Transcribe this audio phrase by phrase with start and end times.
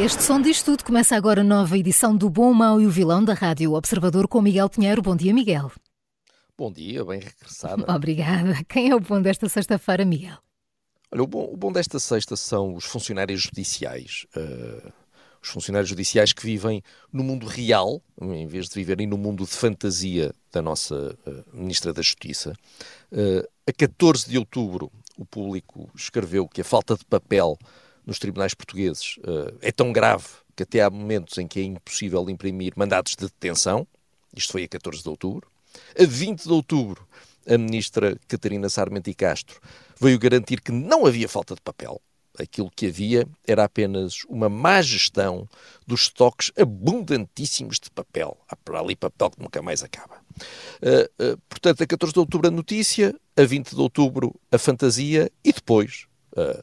[0.00, 0.84] Este som diz tudo.
[0.84, 4.40] Começa agora a nova edição do Bom, Mau e o Vilão da Rádio Observador com
[4.40, 5.02] Miguel Pinheiro.
[5.02, 5.72] Bom dia, Miguel.
[6.56, 7.84] Bom dia, bem regressada.
[7.92, 8.62] Obrigada.
[8.68, 10.38] Quem é o bom desta sexta-feira, Miguel?
[11.10, 14.24] Olha, o bom, o bom, desta sexta são os funcionários judiciais.
[14.36, 14.92] Uh,
[15.42, 16.80] os funcionários judiciais que vivem
[17.12, 21.92] no mundo real, em vez de viverem no mundo de fantasia da nossa uh, Ministra
[21.92, 22.54] da Justiça.
[23.10, 27.58] Uh, a 14 de outubro, o público escreveu que a falta de papel
[28.08, 30.24] nos tribunais portugueses uh, é tão grave
[30.56, 33.86] que até há momentos em que é impossível imprimir mandados de detenção.
[34.34, 35.46] Isto foi a 14 de outubro.
[35.96, 37.06] A 20 de outubro,
[37.46, 39.60] a ministra Catarina Sarmento e Castro
[40.00, 42.00] veio garantir que não havia falta de papel.
[42.38, 45.46] Aquilo que havia era apenas uma má gestão
[45.86, 48.38] dos estoques abundantíssimos de papel.
[48.48, 50.16] Há por ali papel que nunca mais acaba.
[50.80, 55.30] Uh, uh, portanto, a 14 de outubro a notícia, a 20 de outubro a fantasia
[55.44, 56.06] e depois,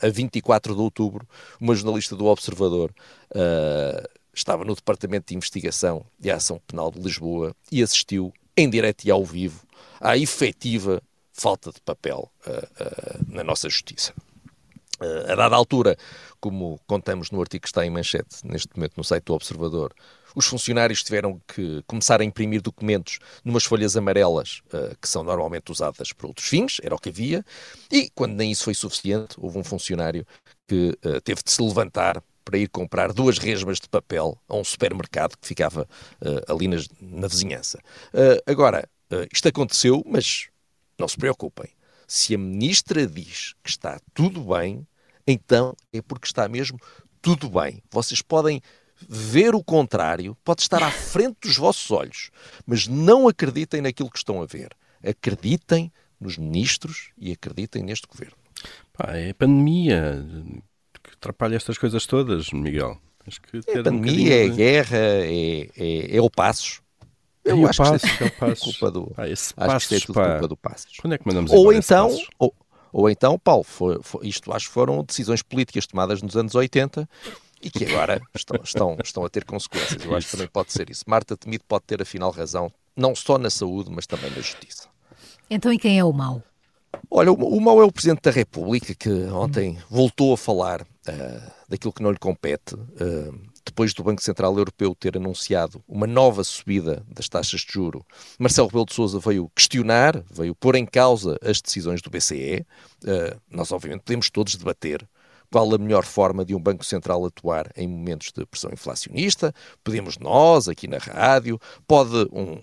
[0.00, 1.26] a 24 de outubro,
[1.60, 2.92] uma jornalista do Observador
[3.30, 9.04] uh, estava no Departamento de Investigação e Ação Penal de Lisboa e assistiu em direto
[9.04, 9.66] e ao vivo
[10.00, 14.12] à efetiva falta de papel uh, na nossa justiça.
[15.28, 15.96] A dada altura,
[16.40, 19.94] como contamos no artigo que está em manchete neste momento no site do Observador,
[20.34, 25.70] os funcionários tiveram que começar a imprimir documentos numas folhas amarelas uh, que são normalmente
[25.70, 27.44] usadas para outros fins, era o que havia,
[27.90, 30.26] e quando nem isso foi suficiente, houve um funcionário
[30.68, 34.64] que uh, teve de se levantar para ir comprar duas resmas de papel a um
[34.64, 35.86] supermercado que ficava
[36.22, 36.68] uh, ali
[37.00, 37.78] na vizinhança.
[38.46, 38.88] agora,
[39.32, 40.48] isto aconteceu, mas
[40.98, 41.68] não se preocupem.
[42.12, 44.84] Se a ministra diz que está tudo bem,
[45.24, 46.76] então é porque está mesmo
[47.22, 47.80] tudo bem.
[47.88, 48.60] Vocês podem
[49.08, 52.32] ver o contrário, pode estar à frente dos vossos olhos,
[52.66, 54.70] mas não acreditem naquilo que estão a ver.
[55.00, 58.36] Acreditem nos ministros e acreditem neste governo.
[58.92, 60.26] Pá, é a pandemia
[61.04, 63.00] que atrapalha estas coisas todas, Miguel.
[63.68, 66.82] é a pandemia, um é a guerra, é, é, é o Passos.
[67.50, 70.14] Eu é acho passo, que é culpa do, ah, esse acho passos, que é tudo
[70.14, 70.30] pá.
[70.30, 70.96] culpa do Passos.
[71.00, 72.54] Quando é que mandamos ou então, ou,
[72.92, 77.08] ou, então, Paulo, foi, foi, isto acho que foram decisões políticas tomadas nos anos 80
[77.62, 80.04] e que agora estão, estão, estão a ter consequências.
[80.04, 81.04] Eu acho que também pode ser isso.
[81.06, 84.88] Marta Temido pode ter afinal razão, não só na saúde, mas também na justiça.
[85.48, 86.42] Então, e quem é o mau?
[87.10, 91.52] Olha, o, o mau é o Presidente da República que ontem voltou a falar uh,
[91.68, 96.42] daquilo que não lhe compete, uh, depois do Banco Central Europeu ter anunciado uma nova
[96.44, 98.04] subida das taxas de juro.
[98.38, 102.66] Marcelo Rebelo de Sousa veio questionar, veio pôr em causa as decisões do BCE.
[103.04, 105.08] Uh, eh, nós, obviamente, podemos todos debater
[105.50, 109.54] qual a melhor forma de um Banco Central atuar em momentos de pressão inflacionista.
[109.82, 112.60] Podemos nós, aqui na rádio, pode um,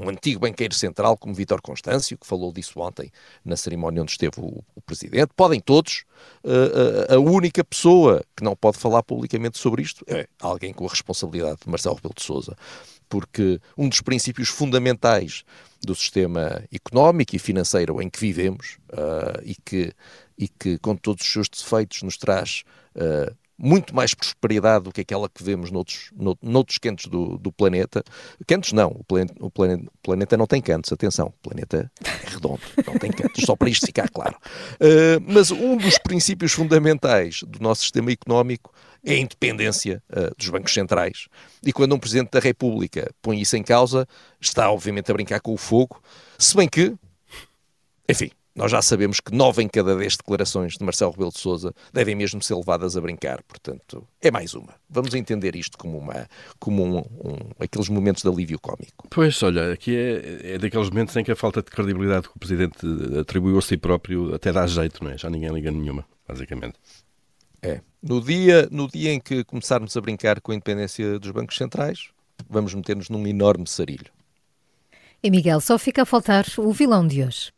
[0.00, 3.10] um antigo banqueiro central como Vítor Constâncio, que falou disso ontem
[3.44, 5.30] na cerimónia onde esteve o, o Presidente.
[5.36, 6.04] Podem todos.
[6.44, 10.88] Uh, a única pessoa que não pode falar publicamente sobre isto é alguém com a
[10.88, 12.56] responsabilidade de Marcelo Rebelo de Sousa.
[13.08, 15.44] Porque um dos princípios fundamentais
[15.82, 19.92] do sistema económico e financeiro em que vivemos uh, e que
[20.40, 22.64] e que, com todos os seus defeitos, nos traz
[22.96, 26.10] uh, muito mais prosperidade do que aquela que vemos noutros,
[26.42, 28.02] noutros cantos do, do planeta.
[28.46, 29.50] Cantos não, o planeta, o,
[30.02, 33.84] planeta, não tem cantos, atenção, o planeta é redondo, não tem cantos, só para isto
[33.84, 34.36] ficar claro.
[34.76, 38.72] Uh, mas um dos princípios fundamentais do nosso sistema económico
[39.04, 41.28] é a independência uh, dos bancos centrais.
[41.62, 44.08] E quando um Presidente da República põe isso em causa,
[44.40, 46.02] está obviamente a brincar com o fogo,
[46.38, 46.94] se bem que,
[48.08, 48.30] enfim,
[48.60, 52.14] nós já sabemos que nove em cada dez declarações de Marcelo Rebelo de Sousa devem
[52.14, 53.42] mesmo ser levadas a brincar.
[53.44, 54.74] Portanto, é mais uma.
[54.86, 56.28] Vamos entender isto como, uma,
[56.58, 59.08] como um, um, aqueles momentos de alívio cómico.
[59.08, 62.38] Pois, olha, aqui é, é daqueles momentos em que a falta de credibilidade que o
[62.38, 62.86] Presidente
[63.18, 65.16] atribuiu a si próprio até dá jeito, não é?
[65.16, 66.74] Já ninguém liga nenhuma, basicamente.
[67.62, 67.80] É.
[68.02, 72.10] No dia, no dia em que começarmos a brincar com a independência dos bancos centrais,
[72.46, 74.12] vamos meter-nos num enorme sarilho.
[75.22, 77.50] E Miguel, só fica a faltar o vilão de hoje.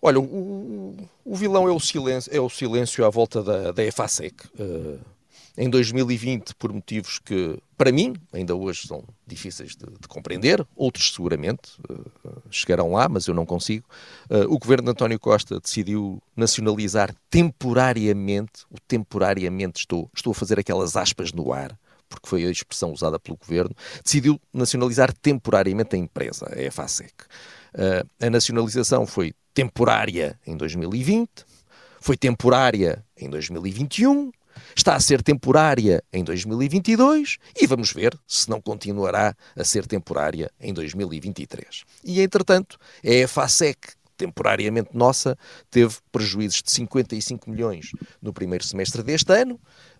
[0.00, 4.46] Olha, o, o vilão é o silêncio, é o silêncio à volta da, da EFASEC.
[4.58, 4.98] Uh,
[5.58, 11.12] em 2020 por motivos que, para mim, ainda hoje são difíceis de, de compreender, outros
[11.12, 13.84] seguramente uh, chegarão lá, mas eu não consigo.
[14.30, 20.60] Uh, o governo de António Costa decidiu nacionalizar temporariamente, o temporariamente estou, estou a fazer
[20.60, 21.76] aquelas aspas no ar,
[22.08, 23.74] porque foi a expressão usada pelo governo,
[24.04, 27.14] decidiu nacionalizar temporariamente a empresa, a EFASEC.
[27.74, 31.28] Uh, a nacionalização foi temporária em 2020,
[32.00, 34.30] foi temporária em 2021,
[34.76, 40.50] está a ser temporária em 2022 e vamos ver se não continuará a ser temporária
[40.60, 41.84] em 2023.
[42.04, 43.78] E, entretanto, é a FASEC,
[44.16, 45.38] temporariamente nossa,
[45.70, 49.54] teve prejuízos de 55 milhões no primeiro semestre deste ano,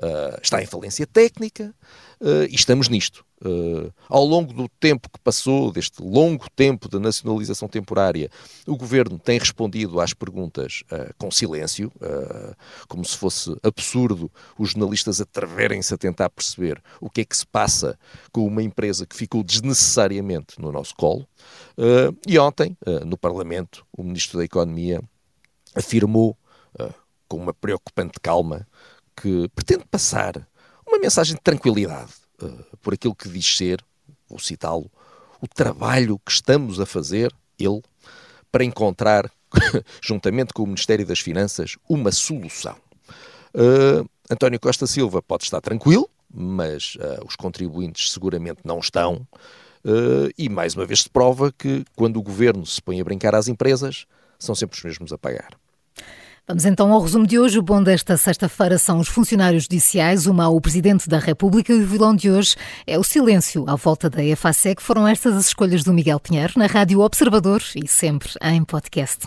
[0.00, 1.74] uh, está em falência técnica
[2.20, 3.24] uh, e estamos nisto.
[3.44, 8.30] Uh, ao longo do tempo que passou, deste longo tempo de nacionalização temporária,
[8.66, 12.56] o governo tem respondido às perguntas uh, com silêncio, uh,
[12.88, 17.46] como se fosse absurdo os jornalistas atreverem-se a tentar perceber o que é que se
[17.46, 17.98] passa
[18.32, 21.26] com uma empresa que ficou desnecessariamente no nosso colo.
[22.26, 25.02] e ontem, no Parlamento, o Ministro da Economia
[25.74, 26.36] afirmou,
[27.28, 28.66] com uma preocupante calma,
[29.16, 30.48] que pretende passar
[30.86, 32.23] uma mensagem de tranquilidade
[32.82, 33.84] por aquilo que diz ser,
[34.28, 34.90] vou citá-lo,
[35.40, 37.82] o trabalho que estamos a fazer, ele,
[38.50, 39.30] para encontrar,
[40.02, 42.76] juntamente com o Ministério das Finanças, uma solução.
[43.54, 49.26] Uh, António Costa Silva pode estar tranquilo, mas uh, os contribuintes seguramente não estão.
[49.84, 53.34] Uh, e mais uma vez se prova que quando o governo se põe a brincar
[53.34, 54.06] às empresas,
[54.38, 55.50] são sempre os mesmos a pagar.
[56.46, 57.58] Vamos então ao resumo de hoje.
[57.58, 61.82] O bom desta sexta-feira são os funcionários judiciais, o mau o Presidente da República e
[61.82, 62.54] o vilão de hoje
[62.86, 64.82] é o silêncio à volta da EFASEC.
[64.82, 69.26] Foram estas as escolhas do Miguel Pinheiro na Rádio Observador e sempre em podcast.